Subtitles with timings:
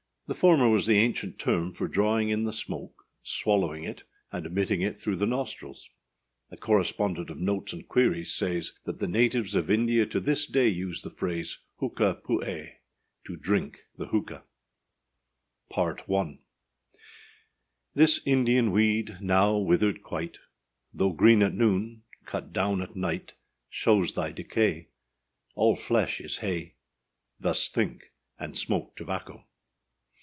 [0.21, 4.45] â The former was the ancient term for drawing in the smoke, swallowing it, and
[4.45, 5.89] emitting it through the nostrils.
[6.49, 10.69] A correspondent of Notes and Queries says, that the natives of India to this day
[10.69, 12.75] use the phrase âhooka peue,â
[13.25, 14.45] to drink the hooka.]
[15.69, 16.39] PART I.
[17.93, 20.37] THIS Indian weed, now withered quite,
[20.93, 23.33] Though green at noon, cut down at night,
[23.69, 24.87] Shows thy decay;
[25.55, 26.75] All flesh is hay:
[27.37, 29.45] Thus think, and smoke tobacco.